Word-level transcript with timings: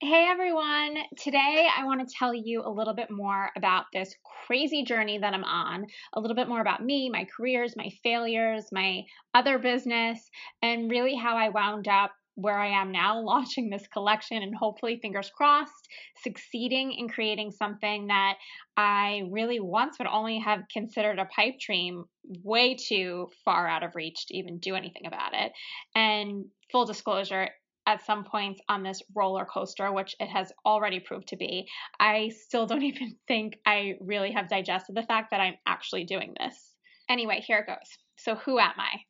Hey 0.00 0.28
everyone! 0.28 0.96
Today 1.16 1.68
I 1.76 1.84
want 1.84 2.06
to 2.08 2.14
tell 2.16 2.32
you 2.32 2.62
a 2.64 2.70
little 2.70 2.94
bit 2.94 3.10
more 3.10 3.50
about 3.56 3.86
this 3.92 4.14
crazy 4.46 4.84
journey 4.84 5.18
that 5.18 5.34
I'm 5.34 5.42
on, 5.42 5.86
a 6.12 6.20
little 6.20 6.36
bit 6.36 6.46
more 6.46 6.60
about 6.60 6.84
me, 6.84 7.10
my 7.10 7.26
careers, 7.36 7.74
my 7.76 7.90
failures, 8.04 8.66
my 8.70 9.02
other 9.34 9.58
business, 9.58 10.30
and 10.62 10.88
really 10.88 11.16
how 11.16 11.36
I 11.36 11.48
wound 11.48 11.88
up 11.88 12.12
where 12.36 12.56
I 12.56 12.80
am 12.80 12.92
now, 12.92 13.20
launching 13.24 13.70
this 13.70 13.88
collection 13.88 14.40
and 14.40 14.54
hopefully, 14.54 15.00
fingers 15.02 15.32
crossed, 15.36 15.88
succeeding 16.22 16.92
in 16.92 17.08
creating 17.08 17.50
something 17.50 18.06
that 18.06 18.34
I 18.76 19.22
really 19.32 19.58
once 19.58 19.98
would 19.98 20.06
only 20.06 20.38
have 20.38 20.60
considered 20.72 21.18
a 21.18 21.24
pipe 21.24 21.58
dream, 21.58 22.04
way 22.44 22.76
too 22.76 23.30
far 23.44 23.66
out 23.66 23.82
of 23.82 23.96
reach 23.96 24.26
to 24.28 24.36
even 24.36 24.60
do 24.60 24.76
anything 24.76 25.06
about 25.06 25.34
it. 25.34 25.50
And 25.96 26.44
full 26.70 26.84
disclosure, 26.84 27.48
at 27.88 28.04
some 28.04 28.22
points 28.22 28.60
on 28.68 28.82
this 28.82 29.02
roller 29.16 29.46
coaster, 29.46 29.90
which 29.90 30.14
it 30.20 30.28
has 30.28 30.52
already 30.66 31.00
proved 31.00 31.28
to 31.28 31.36
be, 31.36 31.66
I 31.98 32.28
still 32.28 32.66
don't 32.66 32.82
even 32.92 33.16
think 33.26 33.58
I 33.66 33.94
really 34.00 34.30
have 34.32 34.48
digested 34.48 34.94
the 34.94 35.02
fact 35.02 35.30
that 35.30 35.40
I'm 35.40 35.54
actually 35.66 36.04
doing 36.04 36.34
this. 36.38 36.74
Anyway, 37.08 37.42
here 37.44 37.58
it 37.58 37.66
goes. 37.66 37.88
So, 38.16 38.34
who 38.34 38.58
am 38.58 38.74
I? 38.76 39.00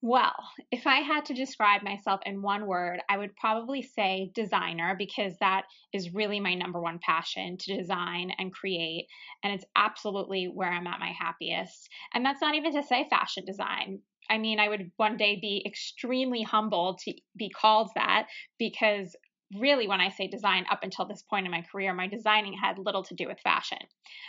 Well, 0.00 0.34
if 0.70 0.86
I 0.86 1.00
had 1.00 1.24
to 1.26 1.34
describe 1.34 1.82
myself 1.82 2.20
in 2.24 2.40
one 2.40 2.66
word, 2.66 3.00
I 3.08 3.18
would 3.18 3.34
probably 3.36 3.82
say 3.82 4.30
designer 4.32 4.94
because 4.96 5.34
that 5.40 5.62
is 5.92 6.14
really 6.14 6.38
my 6.38 6.54
number 6.54 6.80
one 6.80 7.00
passion 7.00 7.56
to 7.58 7.76
design 7.76 8.32
and 8.38 8.52
create. 8.52 9.06
And 9.42 9.52
it's 9.52 9.64
absolutely 9.74 10.46
where 10.46 10.70
I'm 10.70 10.86
at 10.86 11.00
my 11.00 11.12
happiest. 11.18 11.88
And 12.14 12.24
that's 12.24 12.40
not 12.40 12.54
even 12.54 12.74
to 12.74 12.82
say 12.84 13.08
fashion 13.10 13.44
design. 13.44 14.00
I 14.30 14.38
mean, 14.38 14.60
I 14.60 14.68
would 14.68 14.90
one 14.96 15.16
day 15.16 15.38
be 15.40 15.62
extremely 15.66 16.42
humbled 16.42 17.00
to 17.04 17.14
be 17.36 17.50
called 17.50 17.90
that 17.94 18.26
because 18.58 19.16
really, 19.58 19.88
when 19.88 20.00
I 20.00 20.10
say 20.10 20.28
design, 20.28 20.66
up 20.70 20.80
until 20.82 21.06
this 21.06 21.22
point 21.22 21.46
in 21.46 21.52
my 21.52 21.62
career, 21.62 21.94
my 21.94 22.06
designing 22.06 22.52
had 22.52 22.78
little 22.78 23.02
to 23.04 23.14
do 23.14 23.26
with 23.26 23.40
fashion. 23.40 23.78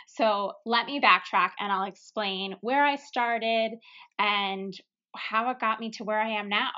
So 0.08 0.52
let 0.64 0.86
me 0.86 1.00
backtrack 1.00 1.50
and 1.58 1.70
I'll 1.70 1.84
explain 1.84 2.56
where 2.62 2.84
I 2.84 2.96
started 2.96 3.72
and 4.18 4.72
how 5.14 5.50
it 5.50 5.60
got 5.60 5.80
me 5.80 5.90
to 5.92 6.04
where 6.04 6.20
I 6.20 6.30
am 6.30 6.48
now. 6.48 6.70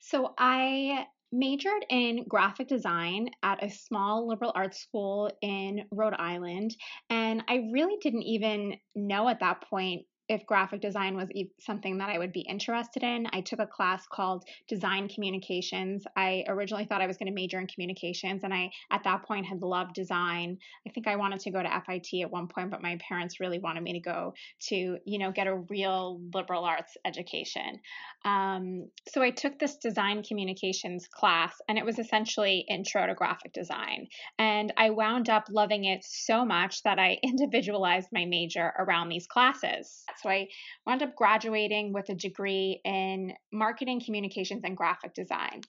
So 0.00 0.34
I 0.38 1.06
majored 1.32 1.84
in 1.88 2.24
graphic 2.28 2.68
design 2.68 3.30
at 3.42 3.64
a 3.64 3.70
small 3.70 4.28
liberal 4.28 4.52
arts 4.54 4.78
school 4.78 5.30
in 5.40 5.84
Rhode 5.90 6.14
Island. 6.18 6.76
And 7.08 7.42
I 7.48 7.68
really 7.72 7.96
didn't 8.02 8.24
even 8.24 8.74
know 8.94 9.28
at 9.28 9.40
that 9.40 9.62
point 9.68 10.02
if 10.32 10.46
graphic 10.46 10.80
design 10.80 11.14
was 11.14 11.28
something 11.60 11.98
that 11.98 12.08
I 12.08 12.18
would 12.18 12.32
be 12.32 12.40
interested 12.40 13.02
in. 13.02 13.26
I 13.32 13.42
took 13.42 13.60
a 13.60 13.66
class 13.66 14.06
called 14.10 14.44
Design 14.66 15.08
Communications. 15.08 16.04
I 16.16 16.44
originally 16.48 16.86
thought 16.86 17.02
I 17.02 17.06
was 17.06 17.18
going 17.18 17.26
to 17.26 17.34
major 17.34 17.58
in 17.58 17.66
communications, 17.66 18.42
and 18.42 18.52
I, 18.52 18.70
at 18.90 19.04
that 19.04 19.24
point, 19.24 19.46
had 19.46 19.60
loved 19.60 19.94
design. 19.94 20.58
I 20.86 20.90
think 20.90 21.06
I 21.06 21.16
wanted 21.16 21.40
to 21.40 21.50
go 21.50 21.62
to 21.62 21.82
FIT 21.86 22.22
at 22.22 22.30
one 22.30 22.48
point, 22.48 22.70
but 22.70 22.82
my 22.82 22.98
parents 23.06 23.40
really 23.40 23.58
wanted 23.58 23.82
me 23.82 23.92
to 23.92 24.00
go 24.00 24.32
to, 24.68 24.98
you 25.04 25.18
know, 25.18 25.30
get 25.30 25.46
a 25.46 25.54
real 25.54 26.20
liberal 26.32 26.64
arts 26.64 26.96
education. 27.04 27.80
Um, 28.24 28.88
so 29.08 29.20
I 29.20 29.30
took 29.30 29.58
this 29.58 29.76
design 29.76 30.22
communications 30.22 31.08
class, 31.08 31.54
and 31.68 31.76
it 31.76 31.84
was 31.84 31.98
essentially 31.98 32.64
intro 32.68 33.06
to 33.06 33.14
graphic 33.14 33.52
design. 33.52 34.08
And 34.38 34.72
I 34.78 34.90
wound 34.90 35.28
up 35.28 35.44
loving 35.50 35.84
it 35.84 36.04
so 36.04 36.44
much 36.44 36.82
that 36.84 36.98
I 36.98 37.18
individualized 37.22 38.08
my 38.12 38.24
major 38.24 38.72
around 38.78 39.10
these 39.10 39.26
classes. 39.26 40.04
So 40.22 40.30
I 40.30 40.48
wound 40.86 41.02
up 41.02 41.16
graduating 41.16 41.92
with 41.92 42.08
a 42.08 42.14
degree 42.14 42.80
in 42.84 43.32
marketing, 43.52 44.02
communications, 44.04 44.62
and 44.64 44.76
graphic 44.76 45.14
design. 45.14 45.62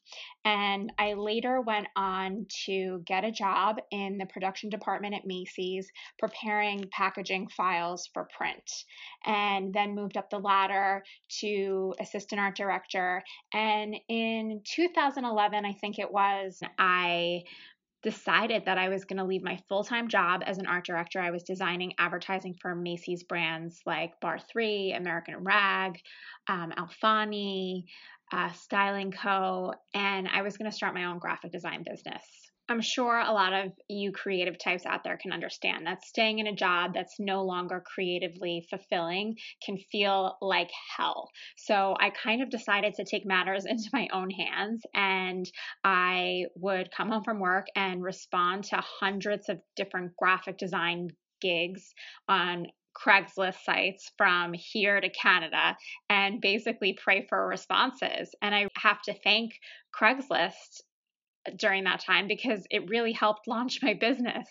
And 0.46 0.92
I 0.98 1.14
later 1.14 1.62
went 1.62 1.88
on 1.96 2.46
to 2.66 3.02
get 3.06 3.24
a 3.24 3.32
job 3.32 3.78
in 3.92 4.18
the 4.18 4.26
production 4.26 4.70
department 4.70 5.16
at 5.16 5.26
Macy's, 5.26 5.88
preparing 6.20 6.86
packaging 6.92 7.48
files 7.50 8.10
for 8.14 8.28
print, 8.38 8.70
and 9.26 9.74
then 9.74 9.96
moved 9.96 10.18
up 10.18 10.30
the 10.30 10.40
ladder 10.40 11.04
to 11.40 11.94
assistant 12.00 12.40
art 12.40 12.56
director. 12.56 13.24
And 13.54 13.96
in 14.10 14.62
2011, 14.76 15.66
I 15.66 15.74
think 15.74 16.00
it 16.00 16.12
was, 16.12 16.60
I 16.78 17.44
decided 18.04 18.66
that 18.66 18.78
I 18.78 18.90
was 18.90 19.06
going 19.06 19.18
to 19.18 19.24
leave 19.24 19.44
my 19.44 19.58
full 19.70 19.84
time 19.84 20.08
job 20.08 20.44
as 20.46 20.58
an 20.58 20.68
art 20.68 20.86
director. 20.86 21.20
I 21.20 21.32
was 21.32 21.44
designing 21.44 21.94
advertising 21.98 22.56
for 22.62 22.76
Macy's 22.76 23.24
brands 23.24 23.82
like 23.86 24.20
Bar 24.20 24.40
3, 24.40 24.94
American 24.94 25.44
Rag, 25.44 26.00
um, 26.48 26.74
Alfani, 26.78 27.86
uh, 28.32 28.52
Styling 28.52 29.12
Co., 29.12 29.74
and 29.94 30.28
I 30.28 30.42
was 30.42 30.58
going 30.58 30.70
to 30.70 30.76
start 30.76 30.94
my 30.94 31.06
own 31.06 31.20
graphic 31.20 31.52
design 31.52 31.84
business. 31.84 32.53
I'm 32.70 32.82
sure 32.82 33.20
a 33.20 33.34
lot 33.34 33.52
of 33.52 33.74
you 33.90 34.14
creative 34.14 34.58
types 34.58 34.86
out 34.86 35.04
there 35.04 35.18
can 35.18 35.34
understand 35.34 35.86
that 35.86 36.06
staying 36.06 36.40
in 36.40 36.48
a 36.48 36.56
job 36.56 36.94
that's 36.94 37.20
no 37.20 37.44
longer 37.44 37.84
creatively 37.86 38.66
fulfilling 38.70 39.36
can 39.66 39.78
feel 39.92 40.38
like 40.42 40.70
hell. 40.96 41.30
So 41.58 41.96
I 42.00 42.10
kind 42.10 42.42
of 42.42 42.50
decided 42.50 42.94
to 42.96 43.06
take 43.06 43.26
matters 43.26 43.66
into 43.70 43.90
my 43.92 44.08
own 44.14 44.30
hands 44.30 44.82
and 44.94 45.46
I 45.84 46.46
would 46.56 46.90
come 46.96 47.10
home 47.10 47.24
from 47.24 47.40
work 47.40 47.68
and 47.76 48.02
respond 48.02 48.64
to 48.66 48.78
hundreds 48.78 49.50
of 49.50 49.60
different 49.76 50.14
graphic 50.18 50.58
design 50.58 51.10
gigs 51.42 51.94
on 52.30 52.68
Craigslist 52.96 53.64
sites 53.66 54.12
from 54.18 54.54
here 54.54 55.02
to 55.02 55.10
Canada 55.10 55.76
and 56.10 56.40
basically 56.40 56.98
pray 57.04 57.26
for 57.28 57.48
responses. 57.48 58.34
And 58.42 58.54
I 58.56 58.68
have 58.78 59.02
to 59.04 59.14
thank 59.24 59.52
Craigslist 60.00 60.82
during 61.58 61.84
that 61.86 62.00
time 62.00 62.28
because 62.28 62.66
it 62.70 62.90
really 62.90 63.12
helped 63.12 63.48
launch 63.48 63.80
my 63.82 63.94
business. 63.94 64.48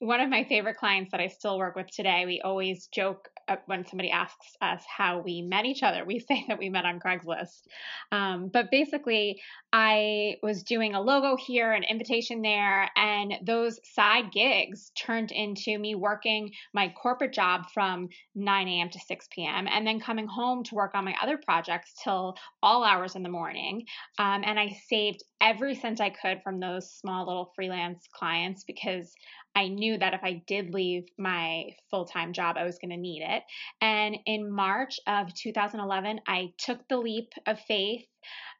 One 0.00 0.20
of 0.20 0.28
my 0.28 0.44
favorite 0.44 0.76
clients 0.76 1.12
that 1.12 1.20
I 1.20 1.28
still 1.28 1.58
work 1.58 1.76
with 1.76 1.86
today, 1.86 2.24
we 2.26 2.40
always 2.40 2.88
joke 2.88 3.28
uh, 3.46 3.56
when 3.66 3.86
somebody 3.86 4.10
asks 4.10 4.56
us 4.60 4.82
how 4.88 5.20
we 5.20 5.42
met 5.42 5.66
each 5.66 5.82
other, 5.82 6.04
we 6.04 6.18
say 6.28 6.44
that 6.48 6.58
we 6.58 6.68
met 6.68 6.84
on 6.84 6.98
Craigslist. 6.98 7.62
Um, 8.10 8.48
but 8.52 8.70
basically, 8.70 9.40
I 9.72 10.36
was 10.42 10.62
doing 10.62 10.94
a 10.94 11.00
logo 11.00 11.36
here, 11.36 11.72
an 11.72 11.84
invitation 11.84 12.42
there, 12.42 12.88
and 12.96 13.34
those 13.44 13.78
side 13.84 14.32
gigs 14.32 14.90
turned 14.96 15.30
into 15.30 15.78
me 15.78 15.94
working 15.94 16.50
my 16.72 16.92
corporate 17.00 17.32
job 17.32 17.70
from 17.72 18.08
9 18.34 18.68
a.m. 18.68 18.90
to 18.90 18.98
6 18.98 19.28
p.m. 19.30 19.66
and 19.68 19.86
then 19.86 20.00
coming 20.00 20.26
home 20.26 20.64
to 20.64 20.74
work 20.74 20.92
on 20.94 21.04
my 21.04 21.14
other 21.22 21.38
projects 21.38 21.92
till 22.02 22.36
all 22.62 22.84
hours 22.84 23.14
in 23.16 23.22
the 23.22 23.28
morning. 23.28 23.84
Um, 24.18 24.42
and 24.44 24.58
I 24.58 24.76
saved 24.88 25.22
every 25.40 25.74
cent 25.74 26.00
I 26.00 26.10
could 26.10 26.40
from 26.42 26.58
those 26.58 26.90
small 26.90 27.26
little 27.26 27.52
freelance 27.54 28.08
clients 28.12 28.64
because 28.64 29.12
I 29.56 29.68
knew 29.68 29.83
that 29.98 30.14
if 30.14 30.20
I 30.22 30.42
did 30.46 30.72
leave 30.72 31.04
my 31.18 31.70
full 31.90 32.04
time 32.04 32.32
job, 32.32 32.56
I 32.58 32.64
was 32.64 32.78
going 32.78 32.90
to 32.90 32.96
need 32.96 33.22
it. 33.22 33.42
And 33.80 34.16
in 34.26 34.50
March 34.50 34.98
of 35.06 35.32
2011, 35.34 36.20
I 36.26 36.52
took 36.58 36.86
the 36.88 36.98
leap 36.98 37.32
of 37.46 37.60
faith. 37.60 38.04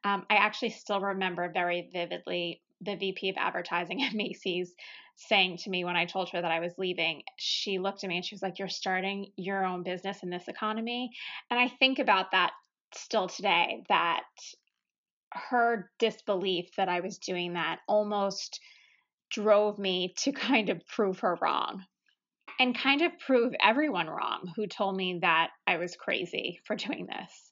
Um, 0.03 0.25
I 0.29 0.35
actually 0.35 0.69
still 0.69 1.01
remember 1.01 1.51
very 1.51 1.89
vividly 1.91 2.61
the 2.81 2.95
VP 2.95 3.29
of 3.29 3.35
advertising 3.37 4.03
at 4.05 4.13
Macy's 4.13 4.73
saying 5.17 5.57
to 5.57 5.69
me 5.69 5.85
when 5.85 5.95
I 5.95 6.05
told 6.05 6.29
her 6.31 6.41
that 6.41 6.51
I 6.51 6.59
was 6.59 6.73
leaving, 6.77 7.23
she 7.37 7.79
looked 7.79 8.03
at 8.03 8.09
me 8.09 8.17
and 8.17 8.25
she 8.25 8.35
was 8.35 8.41
like, 8.41 8.59
You're 8.59 8.67
starting 8.67 9.31
your 9.37 9.65
own 9.65 9.83
business 9.83 10.23
in 10.23 10.29
this 10.29 10.47
economy. 10.47 11.11
And 11.49 11.59
I 11.59 11.67
think 11.67 11.99
about 11.99 12.31
that 12.31 12.51
still 12.93 13.27
today, 13.27 13.83
that 13.89 14.23
her 15.31 15.91
disbelief 15.99 16.69
that 16.77 16.89
I 16.89 17.01
was 17.01 17.17
doing 17.17 17.53
that 17.53 17.79
almost 17.87 18.59
drove 19.35 19.77
me 19.77 20.13
to 20.17 20.31
kind 20.49 20.69
of 20.69 20.81
prove 20.87 21.19
her 21.19 21.37
wrong 21.41 21.83
and 22.59 22.77
kind 22.77 23.01
of 23.01 23.11
prove 23.19 23.53
everyone 23.61 24.07
wrong 24.07 24.51
who 24.55 24.65
told 24.65 24.95
me 24.95 25.19
that 25.21 25.49
I 25.67 25.77
was 25.77 25.95
crazy 25.97 26.59
for 26.65 26.75
doing 26.75 27.05
this. 27.05 27.51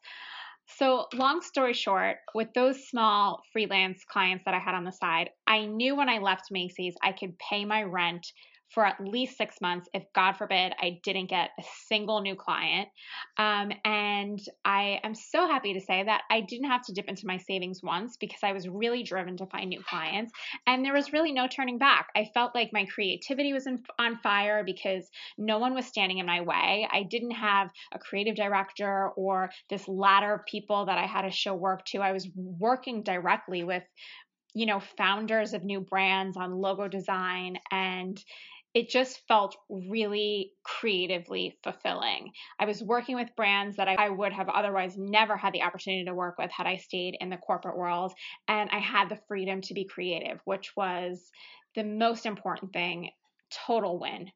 So, 0.77 1.07
long 1.13 1.41
story 1.41 1.73
short, 1.73 2.17
with 2.33 2.47
those 2.55 2.87
small 2.87 3.41
freelance 3.51 4.03
clients 4.05 4.45
that 4.45 4.53
I 4.53 4.59
had 4.59 4.75
on 4.75 4.85
the 4.85 4.93
side, 4.93 5.29
I 5.45 5.65
knew 5.65 5.95
when 5.95 6.07
I 6.07 6.19
left 6.19 6.51
Macy's 6.51 6.95
I 7.01 7.11
could 7.11 7.37
pay 7.37 7.65
my 7.65 7.83
rent 7.83 8.25
for 8.73 8.85
at 8.85 8.99
least 8.99 9.37
six 9.37 9.61
months. 9.61 9.87
If 9.93 10.03
god 10.13 10.33
forbid 10.33 10.73
i 10.81 10.99
didn't 11.03 11.29
get 11.29 11.51
a 11.59 11.63
single 11.87 12.21
new 12.21 12.35
client. 12.35 12.89
Um, 13.37 13.71
and 13.85 14.39
i 14.65 14.99
am 15.03 15.15
so 15.15 15.47
happy 15.47 15.73
to 15.73 15.81
say 15.81 16.03
that 16.03 16.21
i 16.29 16.41
didn't 16.41 16.69
have 16.69 16.83
to 16.85 16.93
dip 16.93 17.07
into 17.07 17.27
my 17.27 17.37
savings 17.37 17.81
once 17.83 18.17
because 18.17 18.39
i 18.43 18.53
was 18.53 18.67
really 18.67 19.03
driven 19.03 19.37
to 19.37 19.45
find 19.47 19.69
new 19.69 19.81
clients 19.81 20.31
and 20.67 20.83
there 20.83 20.93
was 20.93 21.13
really 21.13 21.31
no 21.31 21.47
turning 21.47 21.77
back. 21.77 22.07
I 22.15 22.29
felt 22.33 22.55
like 22.55 22.71
my 22.73 22.85
creativity 22.85 23.53
was 23.53 23.67
in, 23.67 23.83
on 23.99 24.17
fire 24.17 24.63
because 24.63 25.09
no 25.37 25.59
one 25.59 25.73
was 25.73 25.85
standing 25.85 26.19
in 26.19 26.25
my 26.25 26.41
way. 26.41 26.87
I 26.91 27.03
didn't 27.03 27.31
have 27.31 27.69
a 27.91 27.99
creative 27.99 28.35
director 28.35 29.09
or 29.15 29.49
this 29.69 29.87
ladder 29.87 30.33
of 30.33 30.45
people 30.45 30.85
that 30.85 30.97
i 30.97 31.05
had 31.05 31.23
to 31.23 31.31
show 31.31 31.53
work 31.53 31.85
to. 31.85 31.99
I 31.99 32.11
was 32.11 32.27
working 32.35 33.03
directly 33.03 33.63
with 33.63 33.83
you 34.55 34.65
know 34.65 34.79
founders 34.97 35.53
of 35.53 35.63
new 35.63 35.81
brands 35.81 36.37
on 36.37 36.51
logo 36.51 36.87
design 36.87 37.57
and 37.71 38.23
it 38.73 38.89
just 38.89 39.21
felt 39.27 39.55
really 39.69 40.53
creatively 40.63 41.57
fulfilling. 41.63 42.31
I 42.59 42.65
was 42.65 42.83
working 42.83 43.15
with 43.15 43.35
brands 43.35 43.77
that 43.77 43.87
I, 43.87 44.09
would 44.09 44.33
have 44.33 44.49
otherwise 44.49 44.97
never 44.97 45.37
had 45.37 45.53
the 45.53 45.61
opportunity 45.61 46.05
to 46.05 46.13
work 46.13 46.37
with 46.37 46.51
had 46.51 46.65
I 46.65 46.77
stayed 46.77 47.17
in 47.19 47.29
the 47.29 47.37
corporate 47.37 47.77
world. 47.77 48.13
And 48.47 48.69
I 48.71 48.79
had 48.79 49.09
the 49.09 49.19
freedom 49.27 49.61
to 49.61 49.73
be 49.73 49.85
creative, 49.85 50.39
which 50.45 50.75
was 50.75 51.31
the 51.75 51.83
most 51.83 52.25
important 52.25 52.73
thing. 52.73 53.11
Total 53.51 53.99
win. 53.99 54.31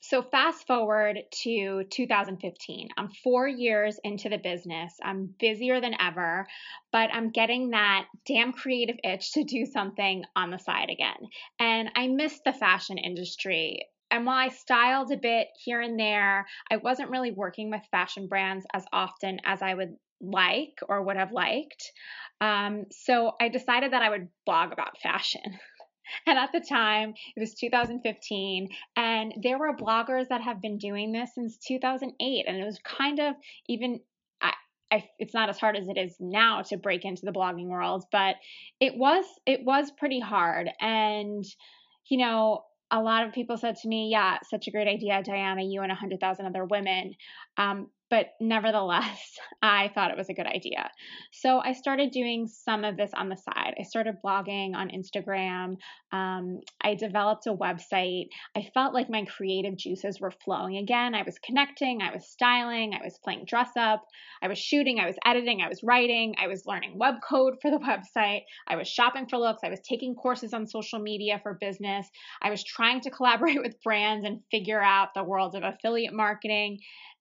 So, 0.00 0.22
fast 0.22 0.66
forward 0.66 1.18
to 1.42 1.84
2015. 1.84 2.88
I'm 2.96 3.08
four 3.08 3.48
years 3.48 3.98
into 4.04 4.28
the 4.28 4.38
business. 4.38 4.94
I'm 5.02 5.34
busier 5.38 5.80
than 5.80 5.94
ever, 6.00 6.46
but 6.92 7.10
I'm 7.12 7.30
getting 7.30 7.70
that 7.70 8.06
damn 8.24 8.52
creative 8.52 8.96
itch 9.02 9.32
to 9.32 9.44
do 9.44 9.66
something 9.66 10.24
on 10.36 10.50
the 10.50 10.58
side 10.58 10.90
again. 10.90 11.28
And 11.58 11.90
I 11.96 12.06
miss 12.06 12.40
the 12.44 12.52
fashion 12.52 12.96
industry. 12.96 13.86
And 14.10 14.24
while 14.24 14.38
I 14.38 14.48
styled 14.48 15.10
a 15.10 15.16
bit 15.16 15.48
here 15.62 15.80
and 15.80 15.98
there, 15.98 16.46
I 16.70 16.76
wasn't 16.76 17.10
really 17.10 17.32
working 17.32 17.70
with 17.70 17.82
fashion 17.90 18.28
brands 18.28 18.64
as 18.72 18.84
often 18.92 19.40
as 19.44 19.62
I 19.62 19.74
would 19.74 19.96
like 20.20 20.78
or 20.88 21.02
would 21.02 21.16
have 21.16 21.32
liked. 21.32 21.92
Um, 22.40 22.86
so 22.92 23.32
I 23.40 23.48
decided 23.48 23.92
that 23.92 24.02
I 24.02 24.10
would 24.10 24.28
blog 24.46 24.72
about 24.72 24.98
fashion. 25.02 25.42
And 26.26 26.38
at 26.38 26.52
the 26.52 26.60
time, 26.60 27.14
it 27.36 27.40
was 27.40 27.54
2015, 27.54 28.68
and 28.96 29.34
there 29.42 29.58
were 29.58 29.76
bloggers 29.76 30.28
that 30.28 30.42
have 30.42 30.60
been 30.60 30.78
doing 30.78 31.12
this 31.12 31.34
since 31.34 31.56
2008. 31.58 32.44
And 32.46 32.56
it 32.56 32.64
was 32.64 32.78
kind 32.84 33.18
of 33.18 33.34
even, 33.68 34.00
I, 34.90 35.04
it's 35.18 35.34
not 35.34 35.48
as 35.48 35.58
hard 35.58 35.76
as 35.76 35.88
it 35.88 35.98
is 35.98 36.16
now 36.20 36.62
to 36.62 36.76
break 36.76 37.04
into 37.04 37.24
the 37.24 37.32
blogging 37.32 37.68
world, 37.68 38.04
but 38.10 38.36
it 38.80 38.96
was, 38.96 39.24
it 39.46 39.64
was 39.64 39.90
pretty 39.90 40.20
hard. 40.20 40.70
And, 40.80 41.44
you 42.08 42.18
know, 42.18 42.64
a 42.90 43.02
lot 43.02 43.26
of 43.26 43.34
people 43.34 43.56
said 43.58 43.76
to 43.76 43.88
me, 43.88 44.08
Yeah, 44.10 44.38
such 44.48 44.66
a 44.66 44.70
great 44.70 44.88
idea, 44.88 45.22
Diana, 45.22 45.62
you 45.62 45.82
and 45.82 45.90
100,000 45.90 46.46
other 46.46 46.64
women. 46.64 47.14
Um, 47.56 47.88
but 48.10 48.28
nevertheless, 48.40 49.38
I 49.62 49.90
thought 49.94 50.10
it 50.10 50.16
was 50.16 50.28
a 50.28 50.34
good 50.34 50.46
idea. 50.46 50.90
So 51.32 51.58
I 51.58 51.72
started 51.72 52.10
doing 52.10 52.46
some 52.46 52.84
of 52.84 52.96
this 52.96 53.10
on 53.14 53.28
the 53.28 53.36
side. 53.36 53.74
I 53.78 53.82
started 53.82 54.16
blogging 54.24 54.74
on 54.74 54.90
Instagram. 54.90 55.76
Um, 56.12 56.60
I 56.80 56.94
developed 56.94 57.46
a 57.46 57.54
website. 57.54 58.28
I 58.56 58.68
felt 58.72 58.94
like 58.94 59.10
my 59.10 59.24
creative 59.24 59.76
juices 59.76 60.20
were 60.20 60.32
flowing 60.44 60.76
again. 60.76 61.14
I 61.14 61.22
was 61.22 61.38
connecting, 61.38 62.00
I 62.00 62.12
was 62.12 62.26
styling, 62.26 62.94
I 62.94 63.04
was 63.04 63.18
playing 63.22 63.44
dress 63.46 63.70
up, 63.76 64.04
I 64.42 64.48
was 64.48 64.58
shooting, 64.58 64.98
I 65.00 65.06
was 65.06 65.16
editing, 65.24 65.60
I 65.60 65.68
was 65.68 65.82
writing, 65.82 66.34
I 66.38 66.46
was 66.46 66.64
learning 66.66 66.98
web 66.98 67.16
code 67.28 67.54
for 67.60 67.70
the 67.70 67.78
website, 67.78 68.42
I 68.66 68.76
was 68.76 68.88
shopping 68.88 69.26
for 69.28 69.38
looks, 69.38 69.60
I 69.64 69.70
was 69.70 69.80
taking 69.80 70.14
courses 70.14 70.54
on 70.54 70.66
social 70.66 70.98
media 70.98 71.40
for 71.42 71.58
business, 71.60 72.08
I 72.40 72.50
was 72.50 72.64
trying 72.64 73.00
to 73.02 73.10
collaborate 73.10 73.62
with 73.62 73.82
brands 73.82 74.24
and 74.24 74.40
figure 74.50 74.82
out 74.82 75.14
the 75.14 75.24
world 75.24 75.54
of 75.54 75.62
affiliate 75.62 76.14
marketing 76.14 76.78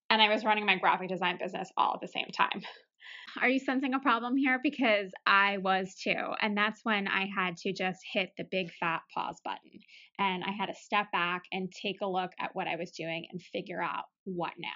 and 0.10 0.22
I 0.22 0.30
was 0.34 0.46
running 0.46 0.66
my 0.66 0.78
graphic 0.78 1.10
design 1.10 1.38
business 1.42 1.70
all 1.78 1.94
at 1.96 2.02
the 2.02 2.08
same 2.08 2.30
time. 2.34 2.62
Are 3.42 3.50
you 3.50 3.60
sensing 3.60 3.94
a 3.94 4.00
problem 4.00 4.36
here? 4.36 4.60
Because 4.62 5.12
I 5.26 5.58
was 5.58 5.96
too. 5.96 6.34
And 6.42 6.58
that's 6.58 6.80
when 6.84 7.08
I 7.08 7.28
had 7.36 7.58
to 7.58 7.74
just 7.74 8.00
hit 8.12 8.32
the 8.38 8.46
big 8.50 8.72
fat 8.80 9.02
pause 9.14 9.40
button. 9.44 9.80
And 10.18 10.44
I 10.44 10.52
had 10.52 10.68
to 10.68 10.76
step 10.76 11.12
back 11.12 11.44
and 11.52 11.72
take 11.72 11.98
a 12.02 12.08
look 12.08 12.32
at 12.40 12.52
what 12.54 12.68
I 12.68 12.78
was 12.78 12.92
doing 12.92 13.28
and 13.32 13.42
figure 13.42 13.82
out 13.82 14.06
what 14.24 14.54
now. 14.58 14.70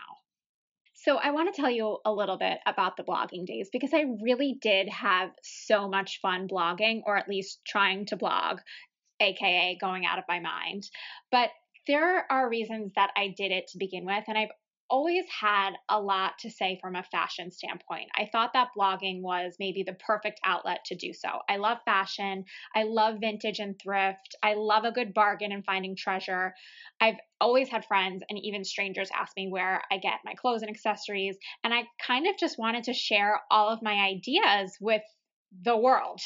So, 0.93 1.17
I 1.17 1.31
want 1.31 1.51
to 1.51 1.59
tell 1.59 1.71
you 1.71 1.97
a 2.05 2.13
little 2.13 2.37
bit 2.37 2.59
about 2.67 2.95
the 2.95 3.03
blogging 3.03 3.47
days 3.47 3.69
because 3.71 3.91
I 3.91 4.05
really 4.21 4.59
did 4.61 4.87
have 4.89 5.31
so 5.41 5.89
much 5.89 6.19
fun 6.21 6.47
blogging, 6.47 7.01
or 7.07 7.17
at 7.17 7.27
least 7.27 7.61
trying 7.65 8.05
to 8.07 8.17
blog, 8.17 8.59
aka 9.19 9.77
going 9.81 10.05
out 10.05 10.19
of 10.19 10.25
my 10.27 10.39
mind. 10.39 10.83
But 11.31 11.49
there 11.87 12.31
are 12.31 12.47
reasons 12.47 12.91
that 12.95 13.09
I 13.15 13.33
did 13.35 13.51
it 13.51 13.69
to 13.69 13.79
begin 13.79 14.05
with, 14.05 14.23
and 14.27 14.37
I've 14.37 14.51
always 14.91 15.25
had 15.29 15.71
a 15.89 15.99
lot 15.99 16.37
to 16.39 16.51
say 16.51 16.77
from 16.81 16.95
a 16.95 17.03
fashion 17.03 17.49
standpoint. 17.49 18.09
I 18.15 18.29
thought 18.31 18.51
that 18.53 18.71
blogging 18.77 19.21
was 19.21 19.55
maybe 19.57 19.83
the 19.83 19.93
perfect 19.93 20.39
outlet 20.43 20.83
to 20.85 20.95
do 20.95 21.13
so. 21.13 21.29
I 21.49 21.57
love 21.57 21.77
fashion. 21.85 22.43
I 22.75 22.83
love 22.83 23.19
vintage 23.21 23.59
and 23.59 23.79
thrift. 23.81 24.35
I 24.43 24.55
love 24.55 24.83
a 24.83 24.91
good 24.91 25.13
bargain 25.13 25.53
and 25.53 25.65
finding 25.65 25.95
treasure. 25.95 26.53
I've 26.99 27.15
always 27.39 27.69
had 27.69 27.85
friends 27.85 28.21
and 28.29 28.37
even 28.43 28.65
strangers 28.65 29.09
ask 29.17 29.31
me 29.37 29.47
where 29.49 29.81
I 29.89 29.97
get 29.97 30.19
my 30.25 30.33
clothes 30.33 30.61
and 30.61 30.69
accessories. 30.69 31.37
And 31.63 31.73
I 31.73 31.83
kind 32.05 32.27
of 32.27 32.37
just 32.37 32.59
wanted 32.59 32.83
to 32.83 32.93
share 32.93 33.39
all 33.49 33.69
of 33.69 33.81
my 33.81 33.93
ideas 33.93 34.77
with 34.81 35.01
the 35.63 35.77
world. 35.77 36.19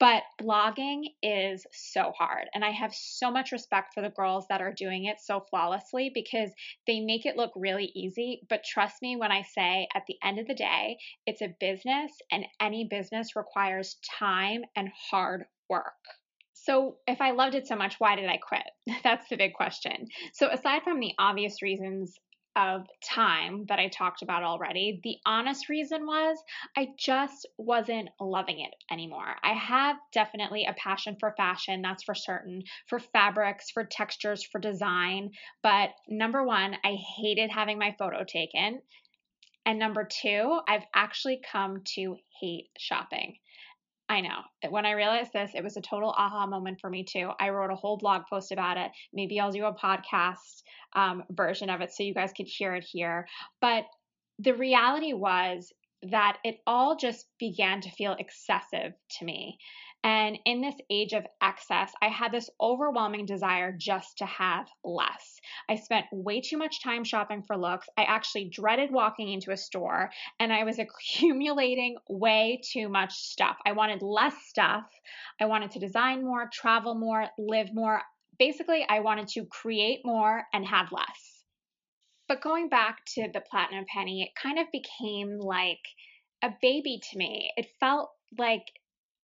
But 0.00 0.22
blogging 0.40 1.02
is 1.22 1.66
so 1.72 2.12
hard. 2.16 2.48
And 2.54 2.64
I 2.64 2.70
have 2.70 2.94
so 2.94 3.30
much 3.30 3.50
respect 3.50 3.94
for 3.94 4.00
the 4.00 4.10
girls 4.10 4.46
that 4.48 4.60
are 4.60 4.72
doing 4.72 5.06
it 5.06 5.16
so 5.20 5.40
flawlessly 5.50 6.10
because 6.14 6.50
they 6.86 7.00
make 7.00 7.26
it 7.26 7.36
look 7.36 7.50
really 7.56 7.90
easy. 7.94 8.42
But 8.48 8.64
trust 8.64 9.02
me 9.02 9.16
when 9.16 9.32
I 9.32 9.42
say 9.42 9.88
at 9.94 10.04
the 10.06 10.16
end 10.22 10.38
of 10.38 10.46
the 10.46 10.54
day, 10.54 10.98
it's 11.26 11.42
a 11.42 11.54
business 11.58 12.12
and 12.30 12.46
any 12.60 12.86
business 12.88 13.34
requires 13.34 13.96
time 14.18 14.62
and 14.76 14.88
hard 15.10 15.44
work. 15.68 15.94
So, 16.54 16.96
if 17.06 17.20
I 17.20 17.30
loved 17.30 17.54
it 17.54 17.66
so 17.66 17.76
much, 17.76 17.94
why 17.98 18.16
did 18.16 18.28
I 18.28 18.36
quit? 18.36 18.64
That's 19.04 19.28
the 19.28 19.36
big 19.36 19.54
question. 19.54 20.08
So, 20.32 20.48
aside 20.50 20.82
from 20.82 21.00
the 21.00 21.14
obvious 21.18 21.62
reasons 21.62 22.18
of 22.58 22.86
time 23.04 23.64
that 23.68 23.78
I 23.78 23.88
talked 23.88 24.22
about 24.22 24.42
already. 24.42 25.00
The 25.04 25.16
honest 25.24 25.68
reason 25.68 26.04
was 26.04 26.36
I 26.76 26.88
just 26.98 27.46
wasn't 27.56 28.08
loving 28.20 28.60
it 28.60 28.74
anymore. 28.90 29.36
I 29.44 29.52
have 29.52 29.96
definitely 30.12 30.64
a 30.64 30.74
passion 30.74 31.16
for 31.20 31.34
fashion, 31.36 31.82
that's 31.82 32.02
for 32.02 32.16
certain, 32.16 32.64
for 32.88 32.98
fabrics, 32.98 33.70
for 33.70 33.84
textures, 33.84 34.42
for 34.42 34.58
design. 34.58 35.30
But 35.62 35.90
number 36.08 36.44
one, 36.44 36.74
I 36.84 36.96
hated 37.16 37.50
having 37.50 37.78
my 37.78 37.94
photo 37.96 38.24
taken. 38.24 38.80
And 39.64 39.78
number 39.78 40.08
two, 40.10 40.60
I've 40.66 40.86
actually 40.94 41.40
come 41.52 41.82
to 41.94 42.16
hate 42.40 42.70
shopping. 42.76 43.36
I 44.08 44.22
know. 44.22 44.70
When 44.70 44.86
I 44.86 44.92
realized 44.92 45.32
this, 45.34 45.50
it 45.54 45.62
was 45.62 45.76
a 45.76 45.82
total 45.82 46.14
aha 46.16 46.46
moment 46.46 46.80
for 46.80 46.88
me 46.88 47.04
too. 47.04 47.30
I 47.38 47.50
wrote 47.50 47.70
a 47.70 47.76
whole 47.76 47.98
blog 47.98 48.22
post 48.28 48.52
about 48.52 48.78
it. 48.78 48.90
Maybe 49.12 49.38
I'll 49.38 49.52
do 49.52 49.66
a 49.66 49.74
podcast 49.74 50.62
um, 50.94 51.24
version 51.30 51.68
of 51.68 51.82
it 51.82 51.92
so 51.92 52.02
you 52.02 52.14
guys 52.14 52.32
could 52.34 52.46
hear 52.46 52.74
it 52.74 52.84
here. 52.84 53.26
But 53.60 53.84
the 54.38 54.54
reality 54.54 55.12
was 55.12 55.72
that 56.02 56.38
it 56.44 56.60
all 56.66 56.96
just 56.96 57.26
began 57.38 57.80
to 57.80 57.90
feel 57.90 58.16
excessive 58.18 58.92
to 59.18 59.24
me. 59.24 59.58
And 60.04 60.38
in 60.44 60.60
this 60.60 60.76
age 60.90 61.12
of 61.12 61.26
excess, 61.42 61.92
I 62.00 62.06
had 62.06 62.30
this 62.30 62.48
overwhelming 62.60 63.26
desire 63.26 63.72
just 63.72 64.18
to 64.18 64.26
have 64.26 64.68
less. 64.84 65.40
I 65.68 65.74
spent 65.74 66.06
way 66.12 66.40
too 66.40 66.56
much 66.56 66.82
time 66.82 67.02
shopping 67.02 67.42
for 67.42 67.56
looks. 67.56 67.88
I 67.96 68.04
actually 68.04 68.48
dreaded 68.48 68.92
walking 68.92 69.28
into 69.28 69.50
a 69.50 69.56
store 69.56 70.10
and 70.38 70.52
I 70.52 70.62
was 70.62 70.78
accumulating 71.12 71.96
way 72.08 72.60
too 72.64 72.88
much 72.88 73.12
stuff. 73.14 73.56
I 73.66 73.72
wanted 73.72 74.02
less 74.02 74.34
stuff. 74.46 74.84
I 75.40 75.46
wanted 75.46 75.72
to 75.72 75.80
design 75.80 76.22
more, 76.24 76.48
travel 76.52 76.94
more, 76.94 77.26
live 77.36 77.74
more. 77.74 78.00
Basically, 78.38 78.86
I 78.88 79.00
wanted 79.00 79.26
to 79.28 79.46
create 79.46 80.02
more 80.04 80.44
and 80.52 80.64
have 80.64 80.92
less. 80.92 81.27
But 82.28 82.42
going 82.42 82.68
back 82.68 83.04
to 83.14 83.28
the 83.32 83.40
Platinum 83.40 83.86
Penny, 83.88 84.22
it 84.22 84.34
kind 84.40 84.58
of 84.58 84.70
became 84.70 85.38
like 85.38 85.80
a 86.42 86.50
baby 86.60 87.00
to 87.10 87.18
me. 87.18 87.50
It 87.56 87.70
felt 87.80 88.10
like 88.38 88.66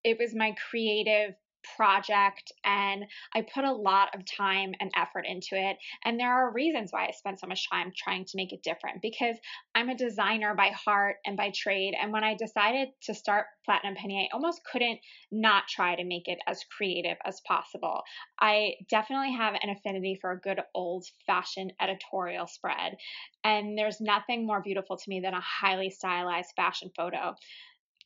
it 0.02 0.18
was 0.18 0.34
my 0.34 0.56
creative 0.70 1.34
project 1.76 2.52
and 2.64 3.04
I 3.34 3.42
put 3.42 3.64
a 3.64 3.72
lot 3.72 4.14
of 4.14 4.24
time 4.24 4.74
and 4.80 4.90
effort 4.96 5.24
into 5.26 5.56
it. 5.56 5.76
And 6.04 6.18
there 6.18 6.32
are 6.32 6.52
reasons 6.52 6.90
why 6.92 7.06
I 7.06 7.10
spent 7.12 7.40
so 7.40 7.46
much 7.46 7.68
time 7.70 7.92
trying 7.96 8.24
to 8.24 8.36
make 8.36 8.52
it 8.52 8.62
different 8.62 9.02
because 9.02 9.36
I'm 9.74 9.88
a 9.88 9.96
designer 9.96 10.54
by 10.54 10.68
heart 10.68 11.16
and 11.24 11.36
by 11.36 11.52
trade. 11.54 11.94
And 12.00 12.12
when 12.12 12.24
I 12.24 12.34
decided 12.34 12.88
to 13.02 13.14
start 13.14 13.46
Platinum 13.64 13.94
Penny, 13.96 14.28
I 14.30 14.34
almost 14.34 14.60
couldn't 14.70 15.00
not 15.30 15.64
try 15.68 15.96
to 15.96 16.04
make 16.04 16.28
it 16.28 16.38
as 16.46 16.64
creative 16.76 17.16
as 17.24 17.40
possible. 17.46 18.02
I 18.40 18.74
definitely 18.88 19.32
have 19.32 19.54
an 19.54 19.70
affinity 19.70 20.18
for 20.20 20.32
a 20.32 20.40
good 20.40 20.60
old 20.74 21.06
fashioned 21.26 21.72
editorial 21.80 22.46
spread. 22.46 22.96
And 23.42 23.76
there's 23.76 24.00
nothing 24.00 24.46
more 24.46 24.62
beautiful 24.62 24.96
to 24.96 25.08
me 25.08 25.20
than 25.20 25.34
a 25.34 25.40
highly 25.40 25.90
stylized 25.90 26.52
fashion 26.56 26.90
photo. 26.96 27.34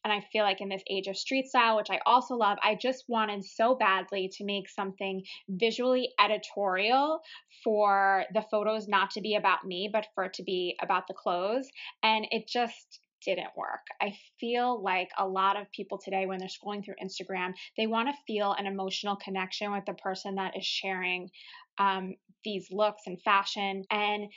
And 0.04 0.12
I 0.12 0.24
feel 0.32 0.44
like 0.44 0.60
in 0.60 0.68
this 0.68 0.82
age 0.88 1.06
of 1.06 1.16
street 1.16 1.48
style, 1.48 1.76
which 1.76 1.90
I 1.90 2.00
also 2.06 2.34
love, 2.34 2.58
I 2.62 2.76
just 2.76 3.04
wanted 3.08 3.44
so 3.44 3.74
badly 3.74 4.30
to 4.34 4.44
make 4.44 4.68
something 4.68 5.22
visually 5.48 6.10
editorial 6.22 7.20
for 7.64 8.24
the 8.32 8.44
photos 8.50 8.88
not 8.88 9.10
to 9.12 9.20
be 9.20 9.34
about 9.34 9.64
me, 9.64 9.90
but 9.92 10.06
for 10.14 10.24
it 10.24 10.34
to 10.34 10.42
be 10.42 10.76
about 10.80 11.06
the 11.08 11.14
clothes. 11.14 11.68
And 12.02 12.26
it 12.30 12.48
just 12.48 13.00
didn't 13.24 13.56
work. 13.56 13.86
I 14.00 14.16
feel 14.38 14.80
like 14.82 15.10
a 15.18 15.26
lot 15.26 15.60
of 15.60 15.70
people 15.72 15.98
today, 15.98 16.26
when 16.26 16.38
they're 16.38 16.48
scrolling 16.48 16.84
through 16.84 16.94
Instagram, 17.02 17.52
they 17.76 17.86
want 17.86 18.08
to 18.08 18.14
feel 18.26 18.52
an 18.52 18.66
emotional 18.66 19.16
connection 19.16 19.72
with 19.72 19.84
the 19.86 19.94
person 19.94 20.36
that 20.36 20.56
is 20.56 20.64
sharing 20.64 21.30
um, 21.78 22.14
these 22.44 22.68
looks 22.70 23.02
and 23.06 23.20
fashion. 23.22 23.84
And 23.90 24.28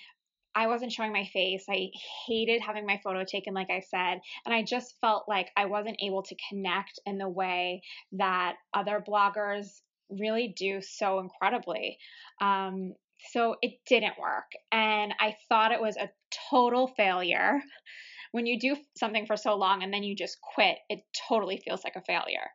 I 0.55 0.67
wasn't 0.67 0.91
showing 0.91 1.13
my 1.13 1.25
face. 1.25 1.65
I 1.69 1.89
hated 2.27 2.61
having 2.61 2.85
my 2.85 2.99
photo 3.03 3.23
taken, 3.23 3.53
like 3.53 3.69
I 3.69 3.81
said. 3.81 4.19
And 4.45 4.53
I 4.53 4.63
just 4.63 4.95
felt 5.01 5.25
like 5.27 5.49
I 5.55 5.65
wasn't 5.65 6.01
able 6.01 6.23
to 6.23 6.35
connect 6.49 6.99
in 7.05 7.17
the 7.17 7.29
way 7.29 7.81
that 8.13 8.55
other 8.73 9.03
bloggers 9.05 9.67
really 10.09 10.53
do 10.55 10.81
so 10.81 11.19
incredibly. 11.19 11.97
Um, 12.41 12.93
so 13.31 13.55
it 13.61 13.73
didn't 13.87 14.19
work. 14.19 14.51
And 14.71 15.13
I 15.19 15.35
thought 15.47 15.71
it 15.71 15.81
was 15.81 15.95
a 15.97 16.09
total 16.49 16.87
failure. 16.87 17.61
When 18.31 18.45
you 18.45 18.59
do 18.59 18.75
something 18.97 19.25
for 19.25 19.37
so 19.37 19.55
long 19.55 19.83
and 19.83 19.93
then 19.93 20.03
you 20.03 20.15
just 20.15 20.37
quit, 20.41 20.77
it 20.89 21.01
totally 21.27 21.61
feels 21.63 21.83
like 21.83 21.95
a 21.95 22.01
failure 22.01 22.49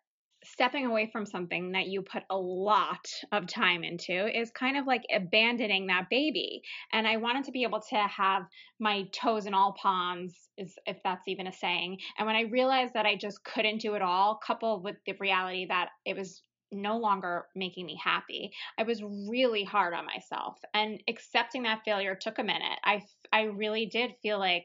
stepping 0.57 0.87
away 0.87 1.07
from 1.13 1.27
something 1.27 1.73
that 1.73 1.87
you 1.87 2.01
put 2.01 2.23
a 2.31 2.37
lot 2.37 3.07
of 3.31 3.47
time 3.47 3.85
into 3.85 4.27
is 4.35 4.51
kind 4.51 4.79
of 4.79 4.87
like 4.87 5.03
abandoning 5.15 5.87
that 5.87 6.09
baby. 6.09 6.63
And 6.95 7.07
I 7.07 7.19
wanted 7.19 7.45
to 7.45 7.53
be 7.53 7.63
able 7.63 7.83
to 7.91 7.97
have 7.97 8.45
my 8.81 9.05
toes 9.13 9.45
in 9.45 9.53
all 9.53 9.77
ponds, 9.79 10.35
is 10.57 10.75
if 10.87 10.97
that's 11.05 11.29
even 11.29 11.47
a 11.47 11.53
saying. 11.53 11.99
And 12.17 12.27
when 12.27 12.37
I 12.37 12.45
realized 12.51 12.95
that 12.95 13.05
I 13.05 13.17
just 13.17 13.45
couldn't 13.45 13.83
do 13.83 13.97
it 13.97 14.03
all, 14.03 14.41
coupled 14.43 14.83
with 14.83 14.97
the 15.05 15.13
reality 15.21 15.67
that 15.67 15.91
it 16.07 16.17
was 16.17 16.43
no 16.73 16.97
longer 16.97 17.45
making 17.55 17.85
me 17.85 18.01
happy. 18.03 18.51
I 18.79 18.85
was 18.85 19.03
really 19.03 19.63
hard 19.63 19.93
on 19.93 20.07
myself 20.07 20.57
and 20.73 21.03
accepting 21.07 21.65
that 21.65 21.83
failure 21.85 22.15
took 22.19 22.39
a 22.39 22.43
minute. 22.43 22.79
I 22.83 23.03
I 23.31 23.43
really 23.43 23.87
did 23.87 24.15
feel 24.23 24.39
like 24.39 24.65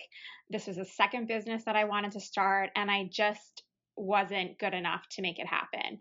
this 0.50 0.68
was 0.68 0.78
a 0.78 0.86
second 0.86 1.28
business 1.28 1.66
that 1.66 1.76
I 1.76 1.84
wanted 1.84 2.14
to 2.14 2.22
start 2.22 2.70
and 2.78 2.90
I 2.90 3.10
just 3.12 3.64
wasn't 3.96 4.60
good 4.60 4.74
enough 4.74 5.02
to 5.12 5.22
make 5.22 5.40
it 5.40 5.48
happen. 5.48 6.00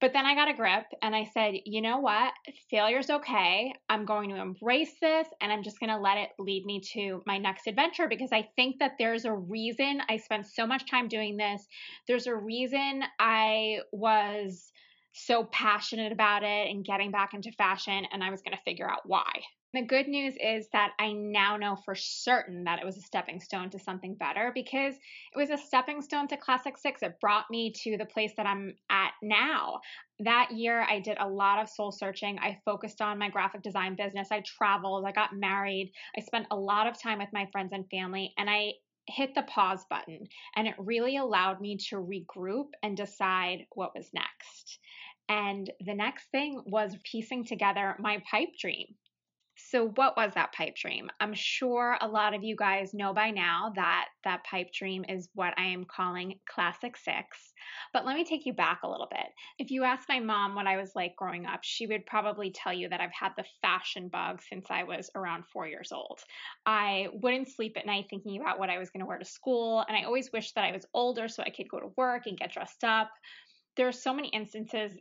But 0.00 0.12
then 0.12 0.26
I 0.26 0.34
got 0.34 0.50
a 0.50 0.54
grip 0.54 0.84
and 1.00 1.16
I 1.16 1.24
said, 1.32 1.54
you 1.64 1.80
know 1.80 1.98
what? 1.98 2.34
Failure's 2.70 3.08
okay. 3.08 3.72
I'm 3.88 4.04
going 4.04 4.28
to 4.30 4.36
embrace 4.36 4.92
this 5.00 5.26
and 5.40 5.50
I'm 5.50 5.62
just 5.62 5.80
going 5.80 5.90
to 5.90 5.98
let 5.98 6.18
it 6.18 6.30
lead 6.38 6.66
me 6.66 6.82
to 6.92 7.22
my 7.26 7.38
next 7.38 7.66
adventure 7.66 8.06
because 8.08 8.30
I 8.32 8.48
think 8.54 8.80
that 8.80 8.96
there's 8.98 9.24
a 9.24 9.32
reason 9.32 10.02
I 10.08 10.18
spent 10.18 10.46
so 10.46 10.66
much 10.66 10.90
time 10.90 11.08
doing 11.08 11.36
this. 11.36 11.66
There's 12.06 12.26
a 12.26 12.34
reason 12.34 13.02
I 13.18 13.78
was 13.92 14.72
so 15.14 15.44
passionate 15.44 16.12
about 16.12 16.42
it 16.42 16.68
and 16.68 16.84
getting 16.84 17.10
back 17.10 17.34
into 17.34 17.52
fashion 17.52 18.04
and 18.12 18.22
I 18.22 18.30
was 18.30 18.42
going 18.42 18.56
to 18.56 18.62
figure 18.64 18.90
out 18.90 19.06
why. 19.06 19.30
The 19.72 19.82
good 19.82 20.06
news 20.06 20.34
is 20.40 20.68
that 20.72 20.92
I 21.00 21.12
now 21.12 21.56
know 21.56 21.76
for 21.84 21.96
certain 21.96 22.62
that 22.64 22.78
it 22.78 22.84
was 22.84 22.96
a 22.96 23.00
stepping 23.00 23.40
stone 23.40 23.70
to 23.70 23.78
something 23.78 24.14
better 24.14 24.52
because 24.54 24.94
it 24.94 25.36
was 25.36 25.50
a 25.50 25.58
stepping 25.58 26.00
stone 26.00 26.28
to 26.28 26.36
Classic 26.36 26.78
Six. 26.78 27.02
It 27.02 27.18
brought 27.20 27.46
me 27.50 27.72
to 27.82 27.96
the 27.96 28.06
place 28.06 28.32
that 28.36 28.46
I'm 28.46 28.74
at 28.88 29.10
now. 29.20 29.80
That 30.20 30.52
year, 30.52 30.86
I 30.88 31.00
did 31.00 31.16
a 31.18 31.28
lot 31.28 31.60
of 31.60 31.68
soul 31.68 31.90
searching. 31.90 32.38
I 32.38 32.60
focused 32.64 33.00
on 33.00 33.18
my 33.18 33.30
graphic 33.30 33.62
design 33.62 33.96
business. 33.96 34.28
I 34.30 34.44
traveled, 34.46 35.06
I 35.06 35.12
got 35.12 35.34
married, 35.34 35.92
I 36.16 36.20
spent 36.20 36.46
a 36.52 36.56
lot 36.56 36.86
of 36.86 37.00
time 37.00 37.18
with 37.18 37.32
my 37.32 37.48
friends 37.50 37.72
and 37.72 37.84
family, 37.90 38.32
and 38.38 38.48
I 38.48 38.74
hit 39.06 39.34
the 39.34 39.42
pause 39.42 39.84
button. 39.90 40.20
And 40.56 40.66
it 40.66 40.74
really 40.78 41.16
allowed 41.16 41.60
me 41.60 41.78
to 41.88 41.96
regroup 41.96 42.68
and 42.82 42.96
decide 42.96 43.66
what 43.72 43.94
was 43.94 44.08
next. 44.14 44.78
And 45.28 45.70
the 45.80 45.94
next 45.94 46.30
thing 46.30 46.62
was 46.66 46.96
piecing 47.04 47.46
together 47.46 47.96
my 47.98 48.22
pipe 48.30 48.50
dream. 48.60 48.86
So, 49.56 49.88
what 49.94 50.16
was 50.16 50.34
that 50.34 50.52
pipe 50.52 50.74
dream? 50.74 51.10
I'm 51.20 51.32
sure 51.32 51.96
a 52.00 52.08
lot 52.08 52.34
of 52.34 52.42
you 52.42 52.56
guys 52.56 52.92
know 52.92 53.14
by 53.14 53.30
now 53.30 53.72
that 53.76 54.08
that 54.24 54.42
pipe 54.44 54.72
dream 54.72 55.04
is 55.08 55.28
what 55.34 55.54
I 55.56 55.66
am 55.66 55.84
calling 55.84 56.40
Classic 56.48 56.96
Six. 56.96 57.52
But 57.92 58.04
let 58.04 58.16
me 58.16 58.24
take 58.24 58.46
you 58.46 58.52
back 58.52 58.80
a 58.82 58.88
little 58.88 59.06
bit. 59.08 59.26
If 59.58 59.70
you 59.70 59.84
ask 59.84 60.08
my 60.08 60.18
mom 60.18 60.56
what 60.56 60.66
I 60.66 60.76
was 60.76 60.96
like 60.96 61.14
growing 61.16 61.46
up, 61.46 61.60
she 61.62 61.86
would 61.86 62.04
probably 62.04 62.50
tell 62.50 62.72
you 62.72 62.88
that 62.88 63.00
I've 63.00 63.12
had 63.12 63.32
the 63.36 63.44
fashion 63.62 64.08
bug 64.08 64.42
since 64.42 64.66
I 64.70 64.82
was 64.82 65.08
around 65.14 65.44
four 65.46 65.68
years 65.68 65.92
old. 65.92 66.20
I 66.66 67.08
wouldn't 67.12 67.48
sleep 67.48 67.76
at 67.76 67.86
night 67.86 68.06
thinking 68.10 68.40
about 68.40 68.58
what 68.58 68.70
I 68.70 68.78
was 68.78 68.90
going 68.90 69.00
to 69.00 69.06
wear 69.06 69.18
to 69.18 69.24
school, 69.24 69.84
and 69.86 69.96
I 69.96 70.02
always 70.02 70.32
wished 70.32 70.56
that 70.56 70.64
I 70.64 70.72
was 70.72 70.86
older 70.92 71.28
so 71.28 71.44
I 71.44 71.50
could 71.50 71.68
go 71.68 71.78
to 71.78 71.92
work 71.96 72.26
and 72.26 72.36
get 72.36 72.52
dressed 72.52 72.82
up 72.82 73.10
there 73.76 73.88
are 73.88 73.92
so 73.92 74.14
many 74.14 74.28
instances. 74.28 74.92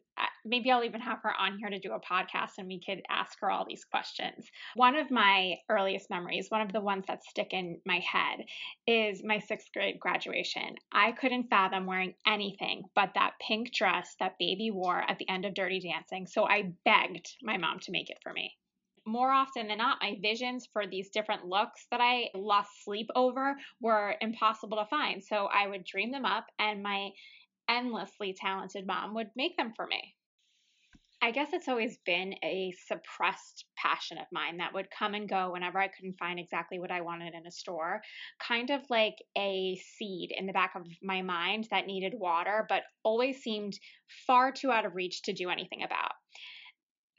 Maybe 0.45 0.71
I'll 0.71 0.83
even 0.83 1.01
have 1.01 1.19
her 1.23 1.33
on 1.39 1.57
here 1.57 1.69
to 1.69 1.79
do 1.79 1.93
a 1.93 1.99
podcast 1.99 2.57
and 2.57 2.67
we 2.67 2.79
could 2.79 3.01
ask 3.09 3.39
her 3.41 3.49
all 3.49 3.65
these 3.67 3.85
questions. 3.85 4.45
One 4.75 4.95
of 4.95 5.11
my 5.11 5.55
earliest 5.69 6.09
memories, 6.09 6.49
one 6.49 6.61
of 6.61 6.73
the 6.73 6.81
ones 6.81 7.05
that 7.07 7.23
stick 7.23 7.53
in 7.53 7.79
my 7.85 7.99
head, 7.99 8.45
is 8.87 9.23
my 9.23 9.39
sixth 9.39 9.67
grade 9.73 9.99
graduation. 9.99 10.75
I 10.91 11.13
couldn't 11.13 11.49
fathom 11.49 11.85
wearing 11.85 12.15
anything 12.27 12.83
but 12.95 13.11
that 13.15 13.33
pink 13.45 13.73
dress 13.73 14.15
that 14.19 14.37
baby 14.39 14.71
wore 14.71 15.01
at 15.09 15.17
the 15.17 15.29
end 15.29 15.45
of 15.45 15.53
Dirty 15.53 15.79
Dancing, 15.79 16.27
so 16.27 16.45
I 16.45 16.73
begged 16.85 17.35
my 17.41 17.57
mom 17.57 17.79
to 17.79 17.91
make 17.91 18.09
it 18.09 18.19
for 18.21 18.33
me 18.33 18.57
more 19.05 19.31
often 19.31 19.67
than 19.67 19.79
not, 19.79 19.97
my 20.01 20.17
visions 20.21 20.67
for 20.71 20.87
these 20.87 21.09
different 21.09 21.45
looks 21.45 21.87
that 21.91 21.99
I 21.99 22.29
lost 22.33 22.85
sleep 22.85 23.09
over 23.15 23.55
were 23.81 24.15
impossible 24.21 24.77
to 24.77 24.85
find. 24.85 25.23
So 25.23 25.47
I 25.53 25.67
would 25.67 25.83
dream 25.83 26.11
them 26.11 26.25
up, 26.25 26.45
and 26.59 26.81
my 26.81 27.09
endlessly 27.69 28.33
talented 28.33 28.87
mom 28.87 29.13
would 29.15 29.29
make 29.35 29.57
them 29.57 29.73
for 29.75 29.87
me. 29.87 30.15
I 31.23 31.31
guess 31.31 31.53
it's 31.53 31.69
always 31.69 31.97
been 32.05 32.35
a 32.43 32.73
suppressed 32.85 33.63
passion 33.77 34.17
of 34.17 34.25
mine 34.33 34.57
that 34.57 34.73
would 34.73 34.91
come 34.91 35.13
and 35.13 35.29
go 35.29 35.53
whenever 35.53 35.79
I 35.79 35.87
couldn't 35.87 36.17
find 36.19 36.37
exactly 36.37 36.79
what 36.79 36.91
I 36.91 36.99
wanted 36.99 37.33
in 37.33 37.47
a 37.47 37.51
store. 37.51 38.01
Kind 38.45 38.71
of 38.71 38.81
like 38.89 39.15
a 39.37 39.77
seed 39.77 40.33
in 40.37 40.47
the 40.47 40.51
back 40.51 40.73
of 40.75 40.85
my 41.01 41.21
mind 41.21 41.67
that 41.71 41.87
needed 41.87 42.13
water, 42.13 42.65
but 42.67 42.83
always 43.03 43.41
seemed 43.41 43.79
far 44.27 44.51
too 44.51 44.69
out 44.69 44.85
of 44.85 44.95
reach 44.95 45.21
to 45.21 45.31
do 45.31 45.49
anything 45.49 45.81
about. 45.81 46.11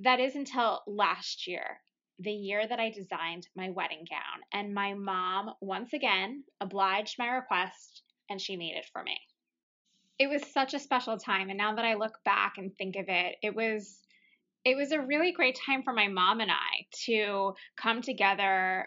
That 0.01 0.21
is 0.21 0.35
until 0.35 0.83
last 0.87 1.47
year, 1.47 1.81
the 2.19 2.31
year 2.31 2.69
that 2.69 2.79
I 2.79 2.91
designed 2.91 3.49
my 3.57 3.71
wedding 3.71 4.05
gown, 4.11 4.43
and 4.53 4.75
my 4.75 4.93
mom 4.93 5.55
once 5.63 5.95
again 5.95 6.45
obliged 6.61 7.15
my 7.19 7.29
request 7.29 8.03
and 8.29 8.39
she 8.39 8.57
made 8.57 8.77
it 8.77 8.85
for 8.93 9.03
me 9.03 9.17
it 10.19 10.29
was 10.29 10.43
such 10.53 10.75
a 10.75 10.79
special 10.79 11.19
time 11.19 11.49
and 11.49 11.59
now 11.59 11.75
that 11.75 11.85
i 11.85 11.95
look 11.95 12.19
back 12.25 12.55
and 12.57 12.73
think 12.77 12.97
of 12.97 13.07
it 13.09 13.37
it 13.43 13.55
was 13.55 14.01
it 14.65 14.77
was 14.77 14.93
a 14.93 15.01
really 15.01 15.33
great 15.33 15.59
time 15.67 15.83
for 15.83 15.93
my 15.93 16.09
mom 16.09 16.41
and 16.41 16.51
i 16.51 16.87
to 17.07 17.53
come 17.77 18.01
together 18.01 18.87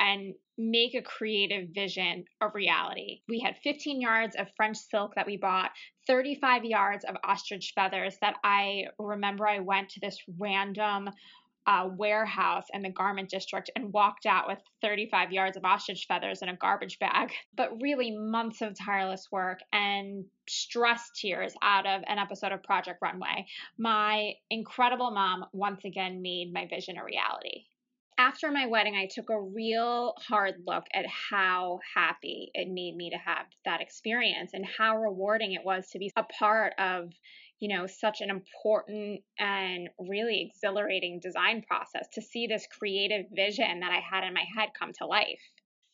and 0.00 0.34
make 0.58 0.94
a 0.94 1.02
creative 1.02 1.68
vision 1.74 2.24
a 2.40 2.48
reality. 2.48 3.20
We 3.28 3.40
had 3.40 3.56
15 3.62 4.00
yards 4.00 4.36
of 4.36 4.48
French 4.56 4.78
silk 4.78 5.14
that 5.14 5.26
we 5.26 5.36
bought, 5.36 5.70
35 6.06 6.64
yards 6.64 7.04
of 7.04 7.16
ostrich 7.24 7.72
feathers 7.74 8.16
that 8.20 8.36
I 8.42 8.84
remember 8.98 9.46
I 9.46 9.60
went 9.60 9.90
to 9.90 10.00
this 10.00 10.18
random 10.38 11.10
uh, 11.66 11.88
warehouse 11.96 12.66
in 12.72 12.82
the 12.82 12.90
garment 12.90 13.28
district 13.28 13.70
and 13.74 13.92
walked 13.92 14.26
out 14.26 14.46
with 14.46 14.58
35 14.82 15.32
yards 15.32 15.56
of 15.56 15.64
ostrich 15.64 16.06
feathers 16.06 16.42
in 16.42 16.48
a 16.48 16.56
garbage 16.56 16.98
bag. 16.98 17.32
But 17.56 17.80
really, 17.80 18.10
months 18.10 18.60
of 18.60 18.76
tireless 18.78 19.28
work 19.32 19.60
and 19.72 20.24
stress 20.48 21.10
tears 21.14 21.54
out 21.62 21.86
of 21.86 22.02
an 22.06 22.18
episode 22.18 22.52
of 22.52 22.62
Project 22.62 23.00
Runway. 23.00 23.46
My 23.78 24.34
incredible 24.50 25.10
mom 25.10 25.46
once 25.52 25.84
again 25.84 26.22
made 26.22 26.52
my 26.52 26.66
vision 26.66 26.98
a 26.98 27.04
reality. 27.04 27.64
After 28.18 28.50
my 28.50 28.66
wedding, 28.66 28.94
I 28.94 29.06
took 29.06 29.28
a 29.28 29.40
real 29.40 30.14
hard 30.18 30.54
look 30.66 30.84
at 30.94 31.04
how 31.06 31.80
happy 31.94 32.50
it 32.54 32.68
made 32.68 32.96
me 32.96 33.10
to 33.10 33.18
have 33.18 33.46
that 33.66 33.82
experience 33.82 34.52
and 34.54 34.64
how 34.64 34.96
rewarding 34.96 35.52
it 35.52 35.64
was 35.64 35.88
to 35.90 35.98
be 35.98 36.10
a 36.16 36.22
part 36.22 36.72
of 36.78 37.12
you 37.60 37.74
know, 37.74 37.86
such 37.86 38.20
an 38.20 38.30
important 38.30 39.22
and 39.38 39.88
really 39.98 40.50
exhilarating 40.50 41.20
design 41.20 41.62
process 41.62 42.06
to 42.12 42.22
see 42.22 42.46
this 42.46 42.66
creative 42.78 43.26
vision 43.34 43.80
that 43.80 43.92
I 43.92 44.00
had 44.00 44.26
in 44.26 44.34
my 44.34 44.44
head 44.56 44.70
come 44.78 44.92
to 44.98 45.06
life. 45.06 45.40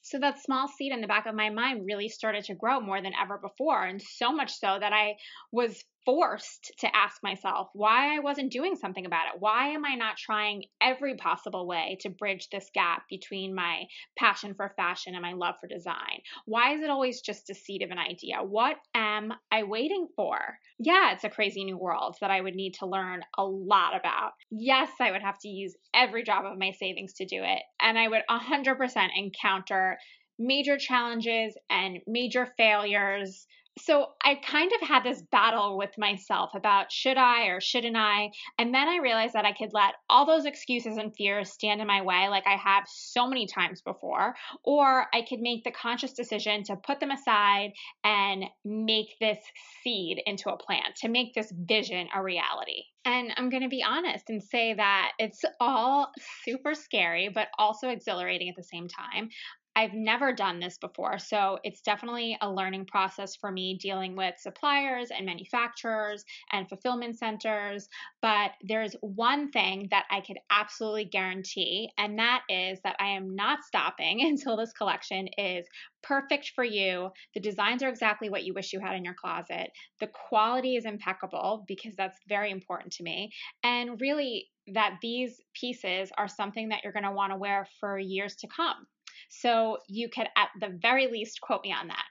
So 0.02 0.18
that 0.18 0.42
small 0.42 0.66
seed 0.66 0.92
in 0.92 1.00
the 1.00 1.06
back 1.06 1.26
of 1.26 1.34
my 1.34 1.50
mind 1.50 1.86
really 1.86 2.08
started 2.08 2.44
to 2.44 2.54
grow 2.54 2.80
more 2.80 3.00
than 3.00 3.12
ever 3.20 3.38
before. 3.38 3.84
And 3.84 4.02
so 4.02 4.32
much 4.32 4.52
so 4.52 4.76
that 4.80 4.92
I 4.92 5.14
was 5.52 5.84
forced 6.04 6.72
to 6.78 6.96
ask 6.96 7.22
myself 7.22 7.68
why 7.72 8.14
I 8.14 8.20
wasn't 8.20 8.52
doing 8.52 8.76
something 8.76 9.06
about 9.06 9.26
it. 9.34 9.40
Why 9.40 9.68
am 9.68 9.84
I 9.84 9.94
not 9.94 10.16
trying 10.16 10.64
every 10.80 11.16
possible 11.16 11.66
way 11.66 11.98
to 12.00 12.10
bridge 12.10 12.48
this 12.50 12.70
gap 12.74 13.04
between 13.08 13.54
my 13.54 13.84
passion 14.18 14.54
for 14.54 14.72
fashion 14.76 15.14
and 15.14 15.22
my 15.22 15.32
love 15.32 15.56
for 15.60 15.66
design? 15.66 16.20
Why 16.46 16.74
is 16.74 16.82
it 16.82 16.90
always 16.90 17.20
just 17.20 17.50
a 17.50 17.54
seed 17.54 17.82
of 17.82 17.90
an 17.90 17.98
idea? 17.98 18.38
What 18.42 18.76
am 18.94 19.32
I 19.50 19.62
waiting 19.62 20.08
for? 20.16 20.58
Yeah, 20.78 21.12
it's 21.12 21.24
a 21.24 21.30
crazy 21.30 21.64
new 21.64 21.78
world 21.78 22.16
that 22.20 22.30
I 22.30 22.40
would 22.40 22.54
need 22.54 22.74
to 22.74 22.86
learn 22.86 23.22
a 23.38 23.44
lot 23.44 23.94
about. 23.94 24.32
Yes, 24.50 24.90
I 25.00 25.10
would 25.12 25.22
have 25.22 25.38
to 25.40 25.48
use 25.48 25.76
every 25.94 26.24
drop 26.24 26.44
of 26.44 26.58
my 26.58 26.72
savings 26.72 27.14
to 27.14 27.26
do 27.26 27.42
it. 27.42 27.62
And 27.80 27.98
I 27.98 28.08
would 28.08 28.22
100% 28.28 29.08
encounter 29.16 29.98
major 30.38 30.76
challenges 30.76 31.56
and 31.70 31.98
major 32.06 32.46
failures 32.56 33.46
so 33.78 34.08
I 34.22 34.34
kind 34.34 34.70
of 34.80 34.86
had 34.86 35.02
this 35.02 35.22
battle 35.22 35.78
with 35.78 35.96
myself 35.96 36.50
about 36.54 36.92
should 36.92 37.16
I 37.16 37.46
or 37.46 37.60
shouldn't 37.60 37.96
I? 37.96 38.30
And 38.58 38.74
then 38.74 38.88
I 38.88 38.98
realized 38.98 39.32
that 39.34 39.46
I 39.46 39.52
could 39.52 39.72
let 39.72 39.94
all 40.10 40.26
those 40.26 40.44
excuses 40.44 40.98
and 40.98 41.14
fears 41.16 41.52
stand 41.52 41.80
in 41.80 41.86
my 41.86 42.02
way, 42.02 42.28
like 42.28 42.46
I 42.46 42.56
have 42.56 42.84
so 42.86 43.26
many 43.26 43.46
times 43.46 43.80
before, 43.80 44.34
or 44.62 45.06
I 45.14 45.22
could 45.22 45.40
make 45.40 45.64
the 45.64 45.70
conscious 45.70 46.12
decision 46.12 46.64
to 46.64 46.76
put 46.76 47.00
them 47.00 47.10
aside 47.10 47.72
and 48.04 48.44
make 48.64 49.16
this 49.20 49.38
seed 49.82 50.22
into 50.26 50.50
a 50.50 50.58
plant, 50.58 50.96
to 50.96 51.08
make 51.08 51.34
this 51.34 51.52
vision 51.56 52.08
a 52.14 52.22
reality. 52.22 52.84
And 53.04 53.32
I'm 53.36 53.48
going 53.48 53.64
to 53.64 53.68
be 53.68 53.82
honest 53.82 54.28
and 54.28 54.42
say 54.42 54.74
that 54.74 55.12
it's 55.18 55.42
all 55.60 56.12
super 56.44 56.74
scary, 56.74 57.30
but 57.34 57.48
also 57.58 57.88
exhilarating 57.88 58.48
at 58.48 58.54
the 58.56 58.62
same 58.62 58.86
time. 58.86 59.30
I've 59.74 59.94
never 59.94 60.32
done 60.32 60.60
this 60.60 60.76
before. 60.76 61.18
So 61.18 61.58
it's 61.64 61.80
definitely 61.80 62.36
a 62.40 62.50
learning 62.50 62.86
process 62.86 63.36
for 63.36 63.50
me 63.50 63.78
dealing 63.78 64.16
with 64.16 64.34
suppliers 64.38 65.10
and 65.10 65.24
manufacturers 65.24 66.24
and 66.52 66.68
fulfillment 66.68 67.18
centers. 67.18 67.88
But 68.20 68.52
there's 68.62 68.94
one 69.00 69.50
thing 69.50 69.88
that 69.90 70.04
I 70.10 70.20
could 70.20 70.38
absolutely 70.50 71.06
guarantee, 71.06 71.90
and 71.96 72.18
that 72.18 72.42
is 72.50 72.80
that 72.84 72.96
I 73.00 73.08
am 73.08 73.34
not 73.34 73.64
stopping 73.64 74.20
until 74.26 74.56
this 74.56 74.72
collection 74.72 75.28
is 75.38 75.66
perfect 76.02 76.52
for 76.54 76.64
you. 76.64 77.10
The 77.34 77.40
designs 77.40 77.82
are 77.82 77.88
exactly 77.88 78.28
what 78.28 78.44
you 78.44 78.52
wish 78.52 78.72
you 78.72 78.80
had 78.80 78.96
in 78.96 79.04
your 79.04 79.14
closet. 79.14 79.70
The 80.00 80.08
quality 80.08 80.76
is 80.76 80.84
impeccable 80.84 81.64
because 81.66 81.94
that's 81.96 82.18
very 82.28 82.50
important 82.50 82.92
to 82.94 83.02
me. 83.02 83.30
And 83.62 84.00
really, 84.00 84.48
that 84.74 84.98
these 85.02 85.40
pieces 85.54 86.10
are 86.16 86.28
something 86.28 86.68
that 86.68 86.80
you're 86.84 86.92
going 86.92 87.04
to 87.04 87.10
want 87.10 87.32
to 87.32 87.36
wear 87.36 87.66
for 87.80 87.98
years 87.98 88.36
to 88.36 88.46
come. 88.46 88.86
So 89.28 89.78
you 89.88 90.08
could, 90.08 90.28
at 90.36 90.48
the 90.60 90.78
very 90.80 91.06
least, 91.06 91.40
quote 91.40 91.62
me 91.64 91.72
on 91.72 91.88
that. 91.88 92.04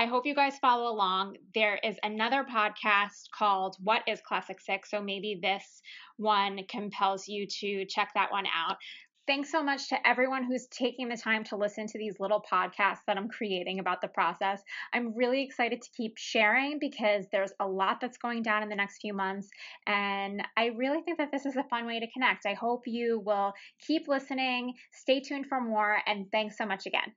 I 0.00 0.06
hope 0.06 0.26
you 0.26 0.34
guys 0.34 0.58
follow 0.58 0.92
along. 0.92 1.38
There 1.54 1.80
is 1.82 1.96
another 2.04 2.44
podcast 2.44 3.30
called 3.36 3.76
What 3.82 4.02
is 4.06 4.20
Classic 4.20 4.60
Six? 4.60 4.90
So 4.92 5.02
maybe 5.02 5.40
this 5.42 5.82
one 6.18 6.60
compels 6.68 7.26
you 7.26 7.48
to 7.60 7.84
check 7.86 8.10
that 8.14 8.30
one 8.30 8.46
out. 8.46 8.76
Thanks 9.28 9.52
so 9.52 9.62
much 9.62 9.90
to 9.90 10.08
everyone 10.08 10.42
who's 10.42 10.68
taking 10.68 11.10
the 11.10 11.16
time 11.18 11.44
to 11.44 11.56
listen 11.56 11.86
to 11.86 11.98
these 11.98 12.18
little 12.18 12.42
podcasts 12.50 13.00
that 13.06 13.18
I'm 13.18 13.28
creating 13.28 13.78
about 13.78 14.00
the 14.00 14.08
process. 14.08 14.62
I'm 14.94 15.14
really 15.14 15.42
excited 15.42 15.82
to 15.82 15.90
keep 15.94 16.16
sharing 16.16 16.78
because 16.78 17.26
there's 17.30 17.52
a 17.60 17.68
lot 17.68 18.00
that's 18.00 18.16
going 18.16 18.42
down 18.42 18.62
in 18.62 18.70
the 18.70 18.74
next 18.74 19.02
few 19.02 19.12
months. 19.12 19.50
And 19.86 20.42
I 20.56 20.68
really 20.68 21.02
think 21.02 21.18
that 21.18 21.30
this 21.30 21.44
is 21.44 21.56
a 21.56 21.64
fun 21.64 21.86
way 21.86 22.00
to 22.00 22.10
connect. 22.10 22.46
I 22.46 22.54
hope 22.54 22.84
you 22.86 23.20
will 23.22 23.52
keep 23.86 24.08
listening, 24.08 24.72
stay 24.92 25.20
tuned 25.20 25.44
for 25.44 25.60
more, 25.60 25.98
and 26.06 26.32
thanks 26.32 26.56
so 26.56 26.64
much 26.64 26.86
again. 26.86 27.12